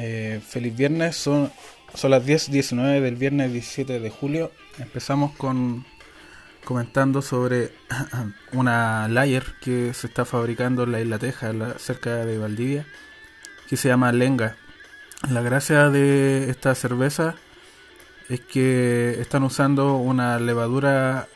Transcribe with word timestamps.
Eh, 0.00 0.40
feliz 0.46 0.76
viernes, 0.76 1.16
son, 1.16 1.50
son 1.92 2.12
las 2.12 2.24
10.19 2.24 3.00
del 3.00 3.16
viernes 3.16 3.52
17 3.52 3.98
de 3.98 4.10
julio. 4.10 4.52
Empezamos 4.78 5.32
con 5.32 5.84
comentando 6.64 7.20
sobre 7.20 7.72
una 8.52 9.08
layer 9.08 9.44
que 9.60 9.92
se 9.94 10.06
está 10.06 10.24
fabricando 10.24 10.84
en 10.84 10.92
la 10.92 11.00
isla 11.00 11.18
Teja, 11.18 11.52
cerca 11.78 12.24
de 12.24 12.38
Valdivia, 12.38 12.86
que 13.68 13.76
se 13.76 13.88
llama 13.88 14.12
Lenga. 14.12 14.56
La 15.28 15.42
gracia 15.42 15.90
de 15.90 16.48
esta 16.48 16.76
cerveza 16.76 17.34
es 18.28 18.38
que 18.38 19.20
están 19.20 19.42
usando 19.42 19.96
una 19.96 20.38
levadura 20.38 21.26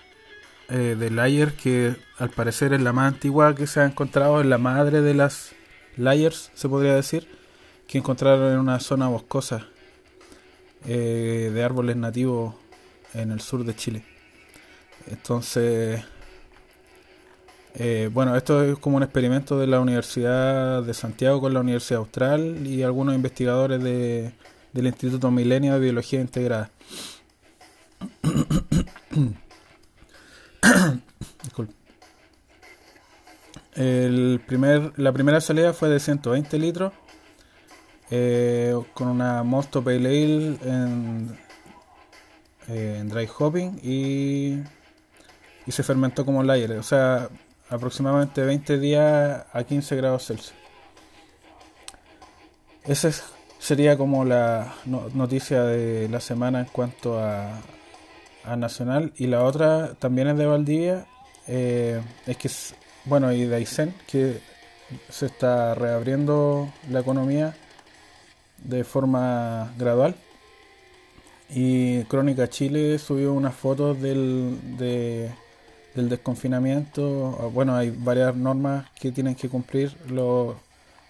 eh, 0.69 0.95
de 0.97 1.11
layer 1.11 1.55
que 1.55 1.97
al 2.17 2.31
parecer 2.31 2.75
es 2.75 2.81
la 2.81 2.93
más 2.93 3.13
antigua 3.13 3.57
que 3.57 3.67
se 3.67 3.81
ha 3.81 3.87
encontrado, 3.87 4.41
es 4.41 4.47
la 4.47 4.59
madre 4.59 5.01
de 5.01 5.15
las 5.15 5.53
layers, 5.97 6.53
se 6.55 6.69
podría 6.69 6.95
decir 6.95 7.42
que 7.87 7.99
encontraron 7.99 8.53
en 8.53 8.59
una 8.59 8.81
zona 8.81 9.09
boscosa 9.09 9.67
eh, 10.87 11.51
de 11.53 11.63
árboles 11.63 11.97
nativos 11.97 12.55
en 13.15 13.31
el 13.31 13.41
sur 13.41 13.65
de 13.65 13.77
Chile. 13.77 14.05
Entonces, 15.07 16.03
eh, 17.75 18.11
bueno, 18.13 18.37
esto 18.37 18.63
es 18.65 18.79
como 18.79 18.97
un 18.97 19.03
experimento 19.03 19.59
de 19.59 19.67
la 19.67 19.81
Universidad 19.81 20.83
de 20.83 20.95
Santiago 20.95 21.41
con 21.41 21.55
la 21.55 21.61
Universidad 21.61 22.01
Austral 22.01 22.67
y 22.67 22.83
algunos 22.83 23.15
investigadores 23.15 23.83
de, 23.83 24.33
del 24.73 24.87
Instituto 24.87 25.31
Milenio 25.31 25.75
de 25.75 25.81
Biología 25.81 26.21
Integrada. 26.21 26.71
El 33.75 34.41
primer, 34.47 34.93
la 34.99 35.13
primera 35.13 35.41
salida 35.41 35.73
fue 35.73 35.89
de 35.89 35.99
120 35.99 36.59
litros 36.59 36.93
eh, 38.15 38.79
con 38.93 39.09
una 39.09 39.43
Mosto 39.43 39.83
Pale 39.83 40.59
eh, 40.63 41.27
en 42.69 43.09
dry 43.09 43.27
hopping 43.39 43.81
y, 43.83 44.59
y 45.67 45.73
se 45.73 45.83
fermentó 45.83 46.27
como 46.27 46.43
layer, 46.43 46.73
o 46.73 46.83
sea, 46.83 47.31
aproximadamente 47.71 48.43
20 48.43 48.79
días 48.79 49.47
a 49.51 49.65
15 49.65 49.97
grados 49.97 50.27
Celsius. 50.27 50.53
Esa 52.85 53.11
sería 53.59 53.97
como 53.97 54.27
la 54.27 54.75
noticia 54.85 55.63
de 55.63 56.07
la 56.11 56.21
semana 56.21 56.61
en 56.61 56.67
cuanto 56.67 57.19
a, 57.19 57.63
a 58.45 58.57
Nacional. 58.57 59.15
Y 59.17 59.27
la 59.27 59.43
otra 59.43 59.95
también 59.95 60.29
es 60.29 60.37
de 60.37 60.45
Valdivia, 60.45 61.07
eh, 61.47 62.03
es 62.27 62.37
que, 62.37 62.51
bueno, 63.07 63.33
y 63.33 63.47
de 63.47 63.57
Aysén, 63.57 63.95
que 64.07 64.41
se 65.09 65.27
está 65.27 65.75
reabriendo 65.75 66.71
la 66.91 67.01
economía 67.01 67.55
de 68.65 68.85
forma 68.85 69.73
gradual. 69.79 70.15
Y 71.51 72.05
Crónica 72.05 72.49
Chile 72.49 72.99
subió 72.99 73.33
unas 73.33 73.55
fotos 73.55 74.01
del, 74.01 74.57
del 74.79 76.09
desconfinamiento. 76.09 77.51
Bueno, 77.53 77.77
hay 77.77 77.91
varias 77.91 78.35
normas 78.35 78.87
que 78.99 79.13
tienen 79.13 79.35
que 79.35 79.49
cumplir 79.49 79.95
los, 80.09 80.57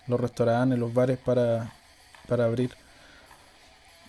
los 0.08 0.20
restaurantes, 0.20 0.78
los 0.78 0.92
bares 0.92 1.18
para, 1.18 1.72
para 2.26 2.46
abrir. 2.46 2.70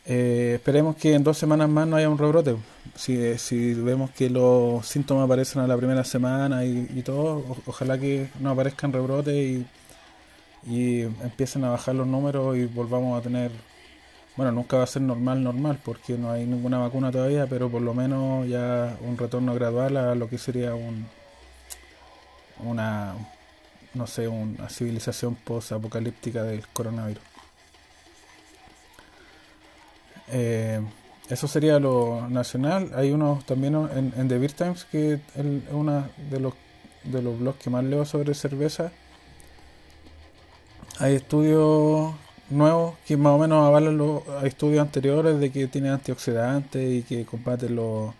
Eh, 0.05 0.53
esperemos 0.55 0.97
que 0.97 1.13
en 1.13 1.23
dos 1.23 1.38
semanas 1.38 1.69
más 1.69 1.88
no 1.88 1.95
haya 1.95 2.09
un 2.09 2.17
rebrote. 2.17 2.57
Si, 2.95 3.38
si 3.38 3.73
vemos 3.73 4.11
que 4.11 4.30
los 4.30 4.85
síntomas 4.85 5.25
aparecen 5.25 5.61
a 5.61 5.67
la 5.67 5.78
primera 5.78 6.03
semana 6.03 6.66
y, 6.66 7.02
todo, 7.03 7.44
ojalá 7.66 7.97
que 7.97 8.30
no 8.39 8.50
aparezcan 8.50 8.91
rebrotes 8.91 9.33
y 9.35 9.66
y 10.66 11.02
empiecen 11.02 11.64
a 11.66 11.72
bajar 11.72 11.95
los 11.95 12.08
números 12.08 12.56
y 12.58 12.66
volvamos 12.66 13.19
a 13.19 13.22
tener, 13.22 13.52
bueno, 14.38 14.52
nunca 14.52 14.78
va 14.78 14.83
a 14.83 14.88
ser 14.88 15.02
normal, 15.02 15.44
normal, 15.44 15.80
porque 15.83 16.17
no 16.17 16.31
hay 16.31 16.45
ninguna 16.45 16.80
vacuna 16.80 17.11
todavía, 17.11 17.47
pero 17.47 17.69
por 17.69 17.81
lo 17.81 17.94
menos 17.94 18.47
ya 18.47 18.97
un 19.02 19.17
retorno 19.17 19.53
gradual 19.53 19.97
a 19.97 20.16
lo 20.16 20.29
que 20.29 20.38
sería 20.38 20.73
un, 20.73 21.06
una, 22.63 23.13
no 23.94 24.07
sé, 24.07 24.28
una 24.28 24.69
civilización 24.69 25.35
post-apocalíptica 25.35 26.44
del 26.44 26.66
coronavirus. 26.68 27.23
Eh, 30.29 30.81
eso 31.29 31.47
sería 31.47 31.79
lo 31.79 32.28
nacional. 32.29 32.91
Hay 32.96 33.12
unos 33.12 33.46
también 33.46 33.75
en, 33.75 34.13
en 34.18 34.28
The 34.28 34.38
Beer 34.38 34.53
Times, 34.53 34.85
que 34.85 35.13
es 35.13 35.22
uno 35.72 36.07
de 36.29 36.40
los, 36.40 36.53
de 37.03 37.22
los 37.22 37.38
blogs 37.40 37.59
que 37.59 37.69
más 37.69 37.84
leo 37.84 38.06
sobre 38.06 38.34
cerveza 38.34 38.91
hay 40.99 41.15
estudios 41.15 42.13
nuevos 42.49 42.95
que 43.05 43.17
más 43.17 43.33
o 43.33 43.37
menos 43.39 43.65
avalan 43.65 43.97
los 43.97 44.23
estudios 44.43 44.81
anteriores 44.81 45.39
de 45.39 45.51
que 45.51 45.67
tiene 45.67 45.89
antioxidantes 45.89 46.91
y 46.91 47.03
que 47.03 47.25
combate 47.25 47.69
los, 47.69 48.13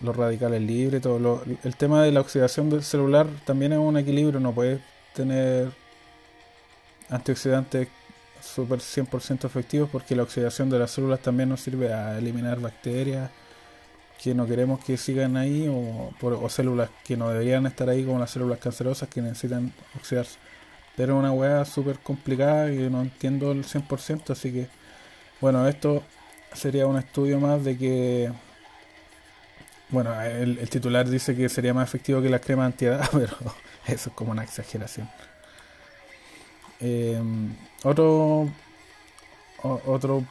radicales 0.00 0.60
libres. 0.60 1.00
Todo 1.00 1.42
el 1.62 1.76
tema 1.76 2.02
de 2.02 2.12
la 2.12 2.20
oxidación 2.20 2.68
del 2.70 2.82
celular 2.82 3.26
también 3.44 3.72
es 3.72 3.78
un 3.78 3.96
equilibrio, 3.96 4.40
no 4.40 4.52
puedes 4.52 4.80
tener 5.14 5.70
antioxidantes 7.08 7.88
super 8.42 8.80
100% 8.80 9.44
efectivos 9.44 9.88
porque 9.90 10.16
la 10.16 10.24
oxidación 10.24 10.68
de 10.70 10.78
las 10.80 10.90
células 10.90 11.20
también 11.20 11.48
nos 11.48 11.60
sirve 11.60 11.92
a 11.92 12.18
eliminar 12.18 12.58
bacterias 12.58 13.30
que 14.20 14.34
no 14.34 14.46
queremos 14.46 14.84
que 14.84 14.96
sigan 14.96 15.36
ahí 15.36 15.68
o 15.68 16.12
células 16.48 16.90
que 17.04 17.16
no 17.16 17.30
deberían 17.30 17.66
estar 17.66 17.88
ahí 17.88 18.04
como 18.04 18.18
las 18.18 18.30
células 18.30 18.58
cancerosas 18.58 19.08
que 19.08 19.22
necesitan 19.22 19.72
oxidarse. 19.96 20.38
Pero 20.96 21.14
es 21.14 21.18
una 21.18 21.32
weá 21.32 21.64
súper 21.64 21.98
complicada 21.98 22.72
y 22.72 22.90
no 22.90 23.02
entiendo 23.02 23.52
el 23.52 23.64
100%, 23.64 24.30
así 24.30 24.52
que 24.52 24.68
bueno, 25.40 25.66
esto 25.66 26.02
sería 26.52 26.86
un 26.86 26.98
estudio 26.98 27.40
más 27.40 27.64
de 27.64 27.76
que 27.78 28.32
bueno, 29.92 30.20
el, 30.22 30.56
titular 30.70 31.08
dice 31.08 31.36
que 31.36 31.48
sería 31.50 31.74
más 31.74 31.88
efectivo 31.88 32.22
que 32.22 32.30
la 32.30 32.38
crema 32.38 32.64
antiedad, 32.64 33.08
pero 33.12 33.36
eso 33.86 34.10
es 34.10 34.16
como 34.16 34.32
una 34.32 34.42
exageración. 34.42 35.08
Em, 36.80 37.54
otro 37.84 38.48
otro 39.62 40.24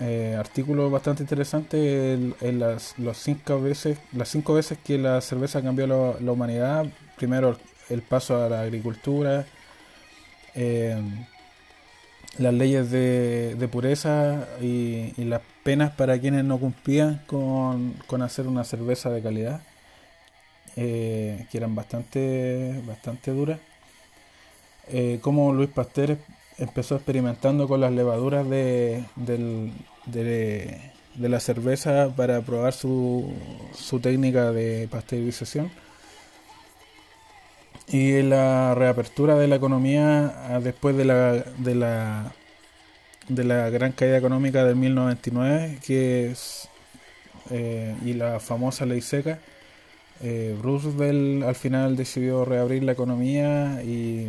eh, 0.00 0.34
artículo 0.38 0.90
bastante 0.90 1.22
interesante 1.22 2.14
en, 2.14 2.58
las 2.58 2.98
los 2.98 3.16
cinco 3.18 3.60
veces 3.60 3.98
las 4.12 4.28
cinco 4.28 4.54
veces 4.54 4.78
que 4.84 4.98
la 4.98 5.20
cerveza 5.20 5.62
cambió 5.62 5.86
la, 5.86 6.32
humanidad 6.32 6.86
primero 7.16 7.56
el 7.88 8.02
paso 8.02 8.42
a 8.42 8.48
la 8.48 8.62
agricultura 8.62 9.46
eh, 10.54 11.00
las 12.38 12.54
leyes 12.54 12.90
de, 12.90 13.68
pureza 13.70 14.48
y, 14.60 15.12
las 15.24 15.42
penas 15.62 15.92
para 15.92 16.18
quienes 16.18 16.44
no 16.44 16.58
cumplían 16.58 17.22
con, 17.26 18.22
hacer 18.22 18.46
una 18.46 18.64
cerveza 18.64 19.10
de 19.10 19.22
calidad, 19.22 19.62
eh, 20.76 21.46
que 21.50 21.58
eran 21.58 21.74
bastante, 21.74 22.80
bastante 22.86 23.30
duras. 23.32 23.60
Eh, 24.88 25.18
como 25.20 25.52
Luis 25.52 25.70
Pasteur 25.70 26.18
empezó 26.58 26.96
experimentando 26.96 27.68
con 27.68 27.80
las 27.80 27.92
levaduras 27.92 28.48
de, 28.48 29.04
de, 29.16 30.90
la 31.16 31.40
cerveza 31.40 32.12
para 32.16 32.40
probar 32.40 32.72
su, 32.72 33.32
su 33.74 34.00
técnica 34.00 34.50
de 34.52 34.88
pasteurización 34.90 35.70
y 37.88 38.22
la 38.22 38.74
reapertura 38.74 39.36
de 39.36 39.48
la 39.48 39.56
economía 39.56 40.34
ah, 40.48 40.60
después 40.60 40.96
de 40.96 41.04
la, 41.04 41.32
de 41.32 41.74
la, 41.74 42.32
de 43.28 43.44
la 43.44 43.70
gran 43.70 43.92
caída 43.92 44.18
económica 44.18 44.64
del 44.64 44.76
1999 44.76 45.78
que 45.84 46.30
es, 46.30 46.68
eh, 47.50 47.96
y 48.04 48.14
la 48.14 48.40
famosa 48.40 48.86
ley 48.86 49.00
seca, 49.00 49.38
eh, 50.22 50.56
Roosevelt 50.62 51.44
al 51.44 51.54
final 51.54 51.96
decidió 51.96 52.44
reabrir 52.44 52.84
la 52.84 52.92
economía 52.92 53.82
y, 53.82 54.28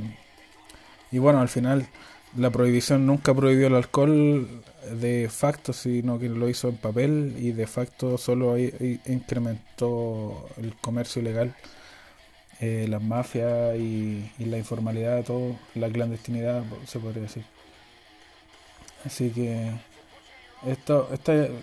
y 1.12 1.18
bueno, 1.20 1.40
al 1.40 1.50
final 1.50 1.88
la 2.36 2.50
prohibición 2.50 3.06
nunca 3.06 3.34
prohibió 3.34 3.68
el 3.68 3.76
alcohol 3.76 4.48
de 4.92 5.30
facto, 5.30 5.72
sino 5.72 6.20
que 6.20 6.30
lo 6.30 6.50
hizo 6.50 6.70
en 6.70 6.78
papel 6.78 7.36
y 7.38 7.52
de 7.52 7.68
facto 7.68 8.18
solo 8.18 8.58
incrementó 8.58 10.50
el 10.58 10.76
comercio 10.76 11.22
ilegal 11.22 11.54
eh, 12.60 12.88
las 12.90 13.02
mafias 13.02 13.76
y, 13.78 14.30
la 14.40 14.58
informalidad, 14.58 15.24
todo, 15.24 15.56
la 15.76 15.90
clandestinidad, 15.90 16.64
se 16.86 17.00
podría 17.00 17.24
decir. 17.24 17.44
Así 19.06 19.30
que 19.32 19.72
esto, 20.68 21.10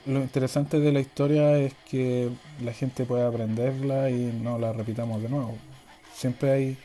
lo 0.06 0.20
interesante 0.20 0.78
de 0.78 0.92
la 0.92 1.00
historia 1.00 1.58
es 1.58 1.74
que 1.90 2.30
la 2.62 2.72
gente 2.72 3.04
puede 3.04 3.26
aprenderla 3.26 4.10
y 4.10 4.32
no 4.42 4.58
la 4.58 4.72
repitamos 4.72 5.22
de 5.22 5.28
nuevo. 5.28 5.56
Siempre 6.14 6.50
hay, 6.50 6.78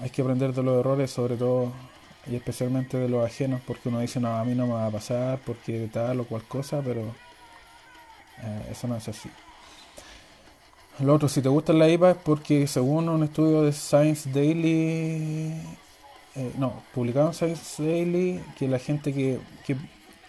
hay 0.00 0.10
que 0.10 0.22
aprender 0.22 0.52
de 0.52 0.62
los 0.62 0.78
errores, 0.78 1.10
sobre 1.10 1.36
todo 1.36 1.72
y 2.26 2.36
especialmente 2.36 2.98
de 2.98 3.08
los 3.08 3.24
ajenos, 3.24 3.60
porque 3.66 3.88
uno 3.88 4.00
dice, 4.00 4.20
no, 4.20 4.36
a 4.36 4.44
mí 4.44 4.54
no 4.54 4.66
me 4.66 4.74
va 4.74 4.86
a 4.86 4.90
pasar, 4.90 5.40
porque 5.44 5.88
tal 5.92 6.20
o 6.20 6.24
cual 6.24 6.42
cosa, 6.44 6.80
pero 6.84 7.00
eh, 8.42 8.68
eso 8.70 8.86
no 8.86 8.96
es 8.96 9.08
así. 9.08 9.30
Lo 11.00 11.14
otro, 11.14 11.28
si 11.30 11.40
te 11.40 11.48
gustan 11.48 11.78
la 11.78 11.88
IPA 11.88 12.10
es 12.10 12.16
porque 12.18 12.66
según 12.66 13.08
un 13.08 13.22
estudio 13.22 13.62
de 13.62 13.72
Science 13.72 14.28
Daily, 14.30 15.54
eh, 16.36 16.52
no, 16.58 16.82
publicado 16.92 17.28
en 17.28 17.34
Science 17.34 17.82
Daily 17.82 18.40
que 18.58 18.68
la 18.68 18.78
gente 18.78 19.14
que, 19.14 19.38
que 19.64 19.76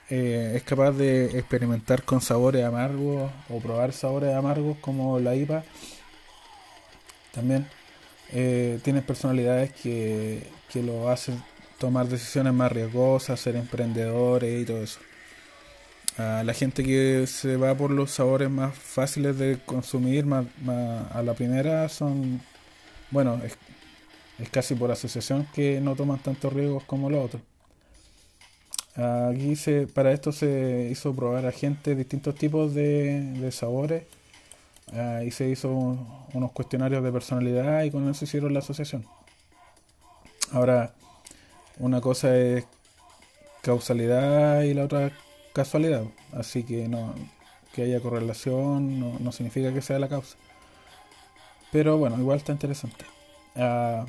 eh, 0.10 0.54
es 0.56 0.64
capaz 0.64 0.94
de 0.94 1.38
experimentar 1.38 2.04
con 2.04 2.22
sabores 2.22 2.64
amargos 2.64 3.30
o 3.50 3.60
probar 3.60 3.92
sabores 3.92 4.34
amargos 4.34 4.78
como 4.80 5.20
la 5.20 5.36
IPA, 5.36 5.66
también 7.34 7.68
eh, 8.32 8.80
tiene 8.82 9.02
personalidades 9.02 9.74
que, 9.74 10.48
que 10.72 10.82
lo 10.82 11.10
hacen 11.10 11.44
tomar 11.80 12.08
decisiones 12.08 12.54
más 12.54 12.72
riesgosas, 12.72 13.42
ser 13.42 13.58
emprendedores 13.58 14.62
y 14.62 14.66
todo 14.66 14.84
eso. 14.84 15.02
La 16.18 16.54
gente 16.54 16.84
que 16.84 17.26
se 17.26 17.58
va 17.58 17.76
por 17.76 17.90
los 17.90 18.12
sabores 18.12 18.50
más 18.50 18.76
fáciles 18.76 19.38
de 19.38 19.60
consumir 19.66 20.26
más, 20.26 20.46
a 21.12 21.22
la 21.24 21.34
primera 21.34 21.88
son, 21.90 22.42
bueno, 23.12 23.40
es, 23.44 23.58
casi 24.50 24.76
por 24.76 24.92
asociación 24.92 25.48
que 25.54 25.80
no 25.80 25.96
toman 25.96 26.20
tantos 26.20 26.52
riesgos 26.52 26.84
como 26.84 27.10
los 27.10 27.26
otros. 27.26 27.42
Aquí 28.96 29.56
se, 29.56 29.88
para 29.88 30.12
esto 30.12 30.32
se 30.34 30.90
hizo 30.92 31.16
probar 31.16 31.46
a 31.46 31.52
gente 31.52 31.96
distintos 31.96 32.36
tipos 32.36 32.74
de, 32.74 33.50
sabores 33.52 34.04
uh, 34.92 35.24
y 35.24 35.32
se 35.32 35.48
hizo 35.48 35.70
unos 36.34 36.52
cuestionarios 36.52 37.02
de 37.02 37.12
personalidad 37.12 37.84
y 37.84 37.92
con 37.92 38.10
eso 38.10 38.26
hicieron 38.26 38.54
la 38.54 38.60
asociación. 38.60 39.06
Ahora, 40.52 40.94
una 41.80 42.02
cosa 42.02 42.36
es 42.36 42.66
causalidad 43.62 44.64
y 44.64 44.74
la 44.74 44.84
otra 44.84 45.12
casualidad, 45.54 46.04
así 46.34 46.64
que 46.64 46.88
no 46.88 47.14
que 47.74 47.84
haya 47.84 48.02
correlación 48.02 49.00
no, 49.00 49.18
no 49.20 49.32
significa 49.32 49.74
que 49.74 49.82
sea 49.82 50.00
la 50.00 50.10
causa. 50.10 50.38
Pero 51.72 51.98
bueno, 51.98 52.18
igual 52.20 52.38
está 52.38 52.52
interesante. 52.52 53.06
Uh, 53.56 54.06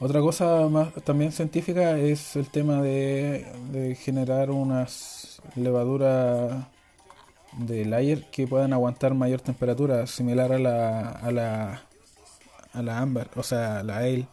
otra 0.00 0.20
cosa 0.20 0.68
más 0.68 0.92
también 1.04 1.32
científica 1.32 1.98
es 1.98 2.36
el 2.36 2.48
tema 2.48 2.82
de, 2.82 3.96
generar 4.00 4.50
unas 4.50 5.40
levaduras 5.56 6.66
de 7.58 7.84
layer 7.84 8.24
que 8.30 8.46
puedan 8.46 8.72
aguantar 8.72 9.14
mayor 9.14 9.40
temperatura, 9.40 10.06
similar 10.06 10.52
a 10.52 10.58
la, 10.58 11.10
a 11.10 11.30
la, 11.30 11.82
a 12.72 12.82
la 12.82 12.98
ámbar, 12.98 13.30
o 13.36 13.42
sea, 13.42 13.82
la 13.82 13.98
ale. 13.98 14.26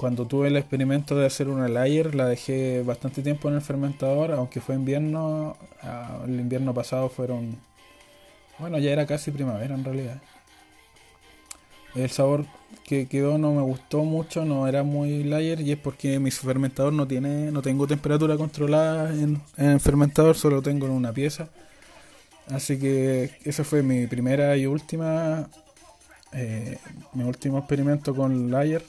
Cuando 0.00 0.26
tuve 0.26 0.48
el 0.48 0.56
experimento 0.56 1.14
de 1.14 1.26
hacer 1.26 1.50
una 1.50 1.68
layer, 1.68 2.14
la 2.14 2.24
dejé 2.24 2.82
bastante 2.82 3.20
tiempo 3.20 3.50
en 3.50 3.56
el 3.56 3.60
fermentador, 3.60 4.32
aunque 4.32 4.62
fue 4.62 4.74
invierno, 4.74 5.58
ah, 5.82 6.22
el 6.26 6.40
invierno 6.40 6.72
pasado 6.72 7.10
fueron, 7.10 7.58
bueno, 8.58 8.78
ya 8.78 8.92
era 8.92 9.04
casi 9.04 9.30
primavera 9.30 9.74
en 9.74 9.84
realidad. 9.84 10.22
El 11.94 12.08
sabor 12.08 12.46
que 12.86 13.08
quedó 13.08 13.36
no 13.36 13.52
me 13.52 13.60
gustó 13.60 14.02
mucho, 14.02 14.46
no 14.46 14.66
era 14.66 14.84
muy 14.84 15.22
layer 15.22 15.60
y 15.60 15.72
es 15.72 15.78
porque 15.78 16.18
mi 16.18 16.30
fermentador 16.30 16.94
no 16.94 17.06
tiene, 17.06 17.52
no 17.52 17.60
tengo 17.60 17.86
temperatura 17.86 18.38
controlada 18.38 19.12
en, 19.12 19.42
el 19.58 19.80
fermentador, 19.80 20.34
solo 20.34 20.62
tengo 20.62 20.86
en 20.86 20.92
una 20.92 21.12
pieza. 21.12 21.50
Así 22.48 22.78
que 22.78 23.32
esa 23.44 23.64
fue 23.64 23.82
mi 23.82 24.06
primera 24.06 24.56
y 24.56 24.64
última, 24.64 25.50
eh, 26.32 26.78
mi 27.12 27.24
último 27.24 27.58
experimento 27.58 28.14
con 28.14 28.50
layer. 28.50 28.82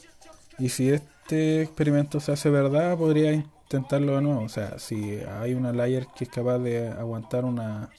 Y 0.61 0.69
si 0.69 0.89
este 0.91 1.63
experimento 1.63 2.19
se 2.19 2.31
hace 2.31 2.51
verdad, 2.51 2.95
podría 2.95 3.33
intentarlo 3.33 4.15
de 4.15 4.21
nuevo. 4.21 4.43
O 4.43 4.49
sea, 4.49 4.77
si 4.77 5.17
hay 5.41 5.55
una 5.55 5.73
layer 5.73 6.05
que 6.15 6.25
es 6.25 6.29
capaz 6.29 6.59
de 6.59 6.87
aguantar 6.87 7.45
una, 7.45 7.89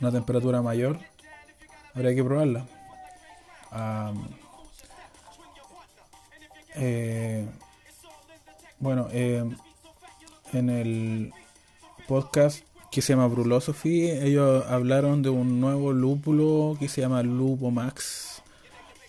una 0.00 0.10
temperatura 0.10 0.62
mayor, 0.62 0.98
habría 1.94 2.14
que 2.14 2.24
probarla. 2.24 2.66
Eh, 6.76 7.46
bueno, 8.78 9.08
eh, 9.12 9.44
en 10.54 10.70
el 10.70 11.34
podcast 12.08 12.64
que 12.90 13.02
se 13.02 13.12
llama 13.12 13.26
Brulosophy, 13.26 14.08
ellos 14.08 14.64
hablaron 14.66 15.20
de 15.20 15.28
un 15.28 15.60
nuevo 15.60 15.92
lúpulo 15.92 16.74
que 16.80 16.88
se 16.88 17.02
llama 17.02 17.22
Lupo 17.22 17.70
Max. 17.70 18.31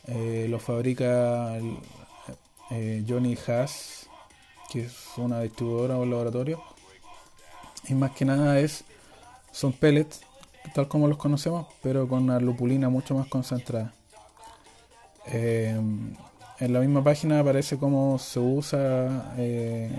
Eh, 0.08 0.48
lo 0.50 0.60
fabrica 0.60 1.58
Johnny 3.08 3.38
Haas, 3.48 4.08
que 4.72 4.82
es 4.86 4.96
una 5.18 5.42
distribuidora 5.42 5.98
o 5.98 6.02
un 6.04 6.10
laboratorio. 6.10 6.62
Y 7.88 7.94
más 7.94 8.12
que 8.12 8.26
nada 8.26 8.60
es 8.60 8.84
son 9.52 9.72
pellets, 9.72 10.22
tal 10.74 10.88
como 10.88 11.08
los 11.08 11.18
conocemos, 11.18 11.68
pero 11.82 12.08
con 12.08 12.24
una 12.24 12.40
lupulina 12.40 12.90
mucho 12.90 13.14
más 13.16 13.28
concentrada. 13.28 13.94
Eh, 15.28 15.80
en 16.60 16.74
la 16.74 16.80
misma 16.80 17.04
página 17.04 17.40
aparece 17.40 17.78
cómo 17.78 18.18
se 18.20 18.40
usa 18.40 19.34
eh, 19.38 19.92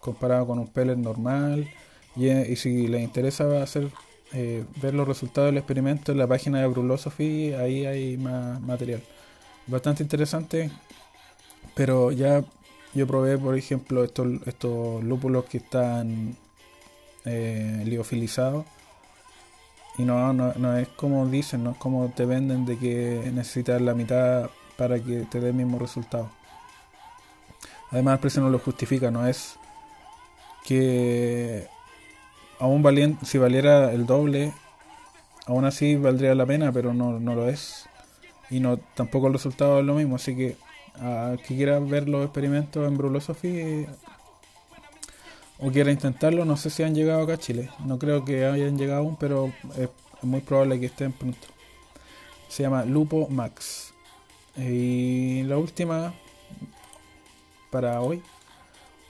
comparado 0.00 0.46
con 0.46 0.58
un 0.58 0.68
pellet 0.68 0.96
normal. 0.96 1.68
Y, 2.14 2.28
eh, 2.28 2.54
si 2.56 2.88
les 2.88 3.02
interesa 3.02 3.62
hacer 3.62 3.90
ver 4.32 4.94
los 4.94 5.08
resultados 5.08 5.48
del 5.48 5.58
experimento 5.58 6.12
en 6.12 6.18
la 6.18 6.26
página 6.26 6.60
de 6.60 6.68
Brulosophy, 6.68 7.52
ahí 7.54 7.86
hay 7.86 8.16
más 8.16 8.60
material. 8.60 9.02
Bastante 9.70 10.02
interesante, 10.02 10.68
pero 11.74 12.10
ya 12.10 12.42
yo 12.92 13.06
probé, 13.06 13.38
por 13.38 13.56
ejemplo, 13.56 14.02
estos, 14.02 14.26
estos 14.46 15.04
lúpulos 15.04 15.44
que 15.44 15.58
están 15.58 16.36
liofilizados 17.24 18.64
y 19.96 20.04
no, 20.04 20.32
no, 20.32 20.54
no, 20.54 20.76
es 20.76 20.88
como 20.88 21.26
dicen, 21.26 21.62
no 21.62 21.72
es 21.72 21.76
como 21.76 22.08
te 22.08 22.24
venden 22.24 22.64
de 22.64 22.78
que 22.78 23.30
necesitas 23.34 23.80
la 23.82 23.94
mitad 23.94 24.48
para 24.76 24.98
que 24.98 25.26
te 25.30 25.40
dé 25.40 25.48
el 25.48 25.54
mismo 25.54 25.78
resultado. 25.78 26.30
Además, 27.90 28.14
el 28.14 28.20
precio 28.20 28.42
no 28.42 28.50
lo 28.50 28.58
justifica, 28.58 29.10
no 29.10 29.26
es 29.26 29.56
que 30.64 31.68
aún 32.58 32.82
valiente, 32.82 33.26
si 33.26 33.36
valiera 33.38 33.92
el 33.92 34.06
doble, 34.06 34.52
aún 35.46 35.64
así 35.64 35.96
valdría 35.96 36.34
la 36.34 36.46
pena, 36.46 36.72
pero 36.72 36.94
no, 36.94 37.20
no 37.20 37.34
lo 37.34 37.48
es. 37.48 37.89
Y 38.50 38.60
no 38.60 38.78
tampoco 38.78 39.28
el 39.28 39.34
resultado 39.34 39.80
es 39.80 39.84
lo 39.86 39.94
mismo, 39.94 40.16
así 40.16 40.36
que 40.36 40.56
a 40.96 41.36
que 41.46 41.56
quiera 41.56 41.78
ver 41.78 42.08
los 42.08 42.24
experimentos 42.24 42.86
en 42.86 42.98
Brulosophy 42.98 43.86
o 45.58 45.70
quiera 45.70 45.92
intentarlo, 45.92 46.44
no 46.44 46.56
sé 46.56 46.70
si 46.70 46.82
han 46.82 46.94
llegado 46.94 47.22
acá 47.22 47.34
a 47.34 47.38
Chile. 47.38 47.70
No 47.84 47.98
creo 47.98 48.24
que 48.24 48.44
hayan 48.46 48.78
llegado 48.78 49.00
aún, 49.00 49.16
pero 49.16 49.52
es 49.76 49.88
muy 50.22 50.40
probable 50.40 50.80
que 50.80 50.86
estén 50.86 51.12
pronto. 51.12 51.46
Se 52.48 52.62
llama 52.62 52.84
Lupo 52.84 53.28
Max. 53.28 53.92
Y 54.56 55.42
la 55.44 55.58
última 55.58 56.14
para 57.70 58.00
hoy 58.00 58.22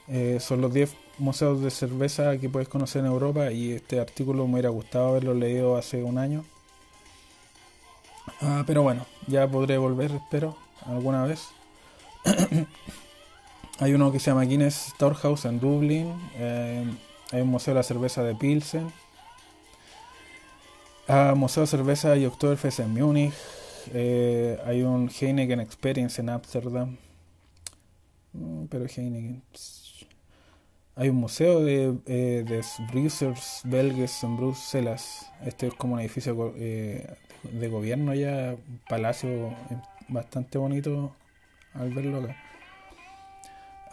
eh, 0.07 0.37
son 0.39 0.61
los 0.61 0.73
10 0.73 0.93
museos 1.17 1.61
de 1.61 1.71
cerveza 1.71 2.37
que 2.37 2.49
puedes 2.49 2.67
conocer 2.67 3.01
en 3.01 3.07
Europa 3.11 3.51
y 3.51 3.71
este 3.71 3.99
artículo 3.99 4.45
me 4.45 4.53
hubiera 4.53 4.69
gustado 4.69 5.09
haberlo 5.09 5.33
leído 5.33 5.77
hace 5.77 6.03
un 6.03 6.17
año. 6.17 6.43
Ah, 8.41 8.63
pero 8.65 8.81
bueno, 8.81 9.05
ya 9.27 9.47
podré 9.47 9.77
volver, 9.77 10.11
espero, 10.11 10.57
alguna 10.85 11.25
vez. 11.25 11.49
hay 13.79 13.93
uno 13.93 14.11
que 14.11 14.19
se 14.19 14.31
llama 14.31 14.43
Guinness 14.43 14.93
Storehouse 14.95 15.45
en 15.45 15.59
Dublín. 15.59 16.13
Eh, 16.35 16.83
hay 17.31 17.41
un 17.41 17.49
museo 17.49 17.73
de 17.73 17.79
la 17.79 17.83
cerveza 17.83 18.23
de 18.23 18.33
Pilsen. 18.33 18.91
Ah, 21.07 21.33
museo 21.35 21.61
de 21.61 21.67
cerveza 21.67 22.17
y 22.17 22.25
Oktoberfest 22.25 22.79
en 22.79 22.93
Múnich. 22.93 23.33
Eh, 23.93 24.59
hay 24.65 24.81
un 24.81 25.09
Heineken 25.09 25.59
Experience 25.59 26.19
en 26.21 26.29
Amsterdam. 26.29 26.97
Mm, 28.33 28.65
pero 28.65 28.85
Heineken. 28.85 29.43
Hay 30.95 31.09
un 31.09 31.17
museo 31.17 31.61
de, 31.61 31.95
eh, 32.05 32.43
de 32.47 32.63
Brussels 32.91 33.61
belges 33.65 34.23
en 34.23 34.35
Bruselas. 34.35 35.31
Este 35.45 35.67
es 35.67 35.73
como 35.75 35.93
un 35.93 35.99
edificio 35.99 36.53
eh, 36.57 37.07
de 37.43 37.67
gobierno 37.67 38.13
ya, 38.13 38.55
un 38.55 38.81
palacio 38.87 39.55
bastante 40.07 40.57
bonito 40.57 41.15
al 41.73 41.93
verlo 41.93 42.19
acá. 42.19 42.35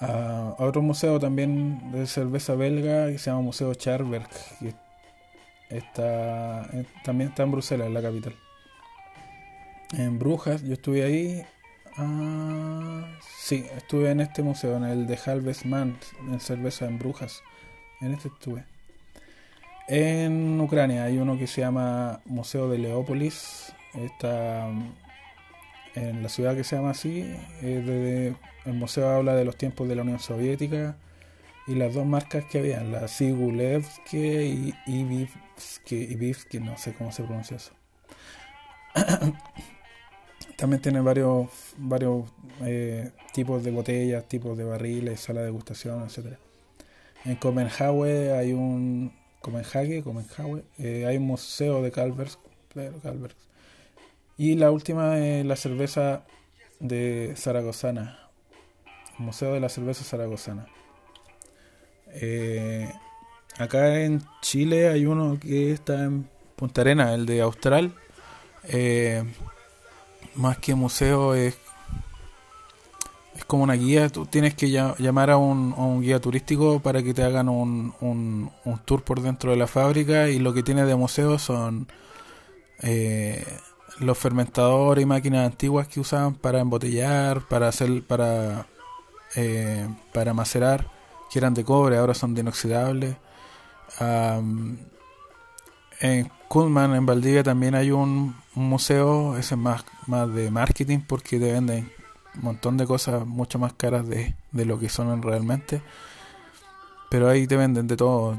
Ah, 0.01 0.55
otro 0.59 0.83
museo 0.83 1.19
también 1.19 1.91
de 1.93 2.07
cerveza 2.07 2.55
belga 2.55 3.09
que 3.09 3.19
se 3.19 3.31
llama 3.31 3.43
Museo 3.43 3.75
Charberg, 3.75 4.29
que 4.61 4.75
está, 5.71 6.69
también 7.05 7.31
está 7.31 7.43
en 7.43 7.51
Bruselas, 7.51 7.89
en 7.89 7.95
la 7.95 8.03
capital 8.03 8.35
en 9.93 10.19
Brujas, 10.19 10.63
yo 10.63 10.75
estuve 10.75 11.03
ahí. 11.03 11.45
Ah, 11.97 13.07
sí, 13.21 13.67
estuve 13.77 14.11
en 14.11 14.21
este 14.21 14.43
museo, 14.43 14.77
en 14.77 14.85
el 14.85 15.07
de 15.07 15.19
Man 15.65 15.99
en 16.29 16.41
cerveza 16.41 16.87
en 16.87 16.99
Brujas. 16.99 17.43
En 18.01 18.13
este 18.13 18.29
estuve. 18.29 18.65
En 19.89 20.61
Ucrania 20.61 21.05
hay 21.05 21.17
uno 21.17 21.39
que 21.39 21.47
se 21.47 21.63
llama 21.63 22.21
Museo 22.27 22.69
de 22.69 22.77
Leópolis. 22.77 23.73
Está 23.95 24.69
mm, 24.71 24.93
en 25.95 26.23
la 26.23 26.29
ciudad 26.29 26.55
que 26.55 26.63
se 26.63 26.77
llama 26.77 26.91
así. 26.91 27.35
el 27.63 28.37
museo 28.67 29.09
habla 29.09 29.35
de 29.35 29.47
los 29.47 29.57
tiempos 29.57 29.89
de 29.89 29.97
la 29.97 30.03
Unión 30.03 30.19
Soviética 30.19 30.97
y 31.67 31.75
las 31.75 31.95
dos 31.95 32.05
marcas 32.05 32.45
que 32.45 32.59
habían, 32.59 32.93
la 32.93 33.09
Sigulevsky 33.09 34.19
y 34.19 34.75
Ivivsky, 35.87 36.61
no 36.61 36.77
sé 36.77 36.93
cómo 36.93 37.11
se 37.11 37.23
pronuncia 37.23 37.57
eso. 37.57 37.73
también 40.57 40.83
tiene 40.83 41.01
varios, 41.01 41.49
varios 41.79 42.25
eh, 42.63 43.11
tipos 43.33 43.65
de 43.65 43.71
botellas, 43.71 44.29
tipos 44.29 44.59
de 44.59 44.65
barriles, 44.65 45.21
sala 45.21 45.41
de 45.41 45.47
degustación, 45.47 46.03
etcétera. 46.05 46.39
En 47.25 47.37
Copenhague 47.37 48.33
hay 48.33 48.53
un 48.53 49.13
Copenhague, 49.49 50.03
Copenhague, 50.03 50.65
eh, 50.79 51.07
hay 51.07 51.17
un 51.17 51.27
museo 51.27 51.83
de 51.83 51.91
Calvers, 51.91 52.39
Calvers. 53.03 53.35
Y 54.37 54.57
la 54.57 54.71
última 54.71 55.19
es 55.19 55.47
la 55.47 55.57
cerveza 55.57 56.25
de 56.81 57.33
Zaragozana, 57.35 58.29
Museo 59.17 59.55
de 59.55 59.61
la 59.61 59.71
Cerveza 59.71 60.05
Zaragozana. 60.05 60.67
Eh, 62.09 62.93
acá 63.59 64.01
en 64.01 64.23
Chile 64.43 64.89
hay 64.89 65.07
uno 65.07 65.39
que 65.41 65.73
está 65.73 66.05
en 66.05 66.29
Punta 66.55 66.83
Arena, 66.83 67.15
el 67.15 67.25
de 67.25 67.41
Austral. 67.41 67.95
Eh, 68.65 69.25
más 70.35 70.59
que 70.59 70.75
museo 70.75 71.35
es, 71.35 71.59
es 73.39 73.45
como 73.45 73.63
una 73.63 73.75
guía. 73.75 74.09
Tú 74.09 74.27
tienes 74.27 74.55
que 74.55 74.69
llamar 74.71 75.31
a 75.31 75.37
un, 75.37 76.01
guía 76.03 76.21
turístico 76.21 76.81
para 76.81 77.03
que 77.03 77.15
te 77.15 77.23
hagan 77.23 77.49
un, 77.49 78.51
tour 78.85 79.03
por 79.03 79.23
dentro 79.23 79.53
de 79.53 79.57
la 79.57 79.67
fábrica 79.67 80.29
y 80.29 80.39
lo 80.39 80.53
que 80.53 80.63
tiene 80.63 80.85
de 80.85 80.97
museo 80.97 81.39
son 81.39 81.87
eh, 82.83 83.45
los 84.01 84.19
fermentadores 84.19 85.03
y 85.03 85.07
máquinas 85.07 85.47
antiguas 85.47 85.89
que 85.89 86.01
usaban 86.01 86.35
para 86.35 86.61
embotellar, 86.61 87.43
para 87.43 87.69
hacer, 87.69 88.03
para, 88.05 88.67
eh, 89.37 89.89
para 90.13 90.35
macerar, 90.35 90.91
que 91.31 91.39
eran 91.39 91.55
de 91.55 91.65
cobre, 91.65 91.97
ahora 91.99 92.15
son 92.15 92.35
de 92.35 92.41
inoxidable. 92.41 93.17
en 96.01 96.31
Kuhlman, 96.49 96.95
en 96.95 97.07
Valdivia, 97.07 97.43
también 97.43 97.75
hay 97.75 97.91
un, 97.91 98.35
museo, 98.55 99.37
ese 99.37 99.55
es 99.55 99.61
más, 99.61 99.85
más 100.07 100.33
de 100.35 100.51
marketing, 100.51 101.01
porque 101.07 101.39
te 101.39 101.53
venden 101.53 101.89
un 102.37 102.43
montón 102.43 102.77
de 102.77 102.87
cosas 102.87 103.27
mucho 103.27 103.59
más 103.59 103.73
caras 103.73 104.07
de, 104.07 104.35
de 104.53 104.65
lo 104.65 104.79
que 104.79 104.89
son 104.89 105.23
realmente. 105.23 105.83
Pero 107.11 107.29
ahí 107.29 107.47
te 107.47 107.57
venden 107.57 107.87
de 107.87 107.97
todo, 107.97 108.37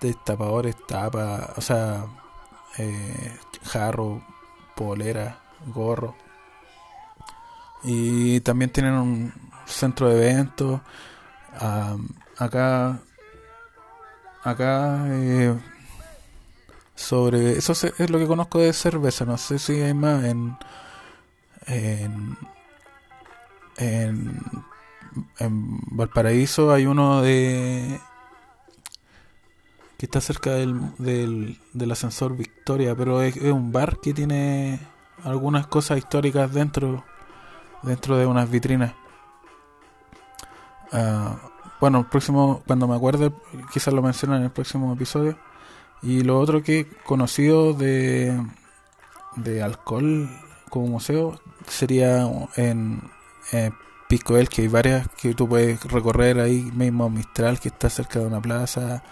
destapadores, 0.00 0.76
tapas, 0.86 1.50
o 1.56 1.60
sea, 1.60 2.06
eh, 2.78 3.36
jarro, 3.64 4.22
polera, 4.74 5.40
gorro. 5.66 6.14
Y 7.82 8.40
también 8.40 8.70
tienen 8.70 8.94
un 8.94 9.32
centro 9.66 10.08
de 10.08 10.16
eventos. 10.30 10.80
acá, 12.38 13.00
acá, 14.42 15.06
eh, 15.08 15.54
sobre 16.94 17.58
eso 17.58 17.72
es 17.72 18.10
lo 18.10 18.18
que 18.18 18.26
conozco 18.26 18.58
de 18.60 18.72
cerveza. 18.72 19.24
No 19.24 19.38
sé 19.38 19.58
si 19.58 19.80
hay 19.80 19.94
más 19.94 20.24
en, 20.24 20.56
en, 21.66 22.36
en, 23.76 24.40
en 25.38 25.78
Valparaíso. 25.96 26.72
Hay 26.72 26.86
uno 26.86 27.22
de 27.22 28.00
que 29.98 30.06
está 30.06 30.20
cerca 30.20 30.50
del, 30.50 30.80
del, 30.98 31.58
del 31.72 31.90
ascensor 31.92 32.36
Victoria, 32.36 32.94
pero 32.94 33.22
es, 33.22 33.36
un 33.36 33.72
bar 33.72 33.98
que 34.00 34.12
tiene 34.12 34.80
algunas 35.22 35.66
cosas 35.66 35.98
históricas 35.98 36.52
dentro 36.52 37.04
dentro 37.84 38.16
de 38.16 38.26
unas 38.26 38.50
vitrinas. 38.50 38.94
Ah, 40.92 41.36
bueno, 41.80 42.00
el 42.00 42.06
próximo, 42.06 42.62
cuando 42.66 42.88
me 42.88 42.96
acuerde, 42.96 43.32
quizás 43.72 43.92
lo 43.92 44.02
menciono 44.02 44.36
en 44.36 44.44
el 44.44 44.50
próximo 44.50 44.92
episodio. 44.92 45.36
Y 46.02 46.22
lo 46.22 46.38
otro 46.38 46.62
que 46.62 46.86
conocido 47.04 47.72
de, 47.72 48.38
de 49.36 49.62
alcohol 49.62 50.28
como 50.68 50.86
museo 50.86 51.40
sería 51.66 52.28
en, 52.56 53.02
en 53.52 53.74
Pisco 54.08 54.36
El, 54.36 54.48
que 54.48 54.62
hay 54.62 54.68
varias 54.68 55.08
que 55.20 55.34
tú 55.34 55.48
puedes 55.48 55.82
recorrer 55.84 56.40
ahí 56.40 56.70
mismo 56.74 57.10
Mistral, 57.10 57.58
que 57.60 57.68
está 57.68 57.90
cerca 57.90 58.20
de 58.20 58.26
una 58.26 58.40
plaza 58.40 59.02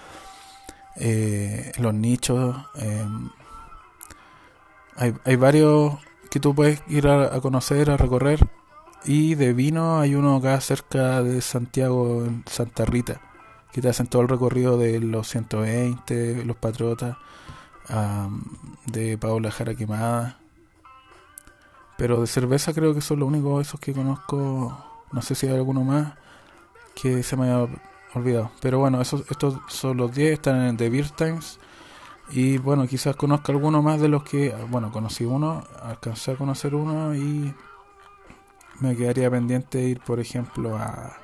eh, 0.96 1.72
los 1.78 1.94
nichos. 1.94 2.56
Em, 2.76 3.30
hay, 4.96 5.14
hay, 5.24 5.36
varios 5.36 5.94
que 6.30 6.40
tú 6.40 6.54
puedes 6.54 6.82
ir 6.88 7.08
a, 7.08 7.40
conocer, 7.40 7.90
a 7.90 7.96
recorrer. 7.96 8.46
Y 9.04 9.34
de 9.34 9.52
vino 9.52 9.98
hay 10.00 10.14
uno 10.14 10.36
acá 10.36 10.60
cerca 10.60 11.22
de 11.22 11.40
Santiago, 11.40 12.24
en 12.24 12.44
Santa 12.46 12.84
Rita, 12.84 13.20
que 13.72 13.80
te 13.82 13.88
hacen 13.88 14.06
todo 14.06 14.22
el 14.22 14.28
recorrido 14.28 14.78
de 14.78 15.00
los 15.00 15.28
120, 15.28 16.44
los 16.44 16.56
Patriotas, 16.56 17.16
de 18.86 19.18
Paola 19.18 19.50
Jara 19.50 19.74
Quemada. 19.74 20.41
Pero 22.02 22.20
de 22.20 22.26
cerveza 22.26 22.74
creo 22.74 22.92
que 22.92 23.00
son 23.00 23.20
los 23.20 23.28
únicos 23.28 23.64
esos 23.64 23.78
que 23.78 23.92
conozco. 23.92 24.76
No 25.12 25.22
sé 25.22 25.36
si 25.36 25.46
hay 25.46 25.54
alguno 25.54 25.84
más 25.84 26.14
que 27.00 27.22
se 27.22 27.36
me 27.36 27.44
haya 27.44 27.68
olvidado. 28.12 28.50
Pero 28.60 28.80
bueno, 28.80 29.00
esos, 29.00 29.20
estos 29.30 29.60
son 29.68 29.98
los 29.98 30.12
10, 30.12 30.32
están 30.32 30.62
en 30.62 30.76
The 30.76 30.90
Beer 30.90 31.10
Times. 31.10 31.60
Y 32.30 32.58
bueno, 32.58 32.88
quizás 32.88 33.14
conozca 33.14 33.52
alguno 33.52 33.82
más 33.82 34.00
de 34.00 34.08
los 34.08 34.24
que, 34.24 34.52
bueno, 34.68 34.90
conocí 34.90 35.24
uno, 35.24 35.62
alcancé 35.80 36.32
a 36.32 36.34
conocer 36.34 36.74
uno 36.74 37.14
y 37.14 37.54
me 38.80 38.96
quedaría 38.96 39.30
pendiente 39.30 39.80
ir, 39.82 40.00
por 40.00 40.18
ejemplo, 40.18 40.76
a, 40.76 41.16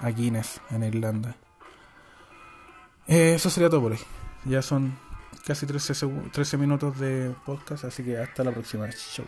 a 0.00 0.08
Guinness 0.08 0.60
en 0.70 0.82
Irlanda. 0.82 1.36
Eh, 3.06 3.34
eso 3.36 3.50
sería 3.50 3.70
todo 3.70 3.82
por 3.82 3.92
hoy. 3.92 4.00
Ya 4.46 4.62
son 4.62 4.98
casi 5.46 5.64
13, 5.64 5.94
13 6.32 6.56
minutos 6.56 6.98
de 6.98 7.32
podcast, 7.44 7.84
así 7.84 8.02
que 8.02 8.18
hasta 8.18 8.42
la 8.42 8.50
próxima. 8.50 8.88
Chau. 8.90 9.26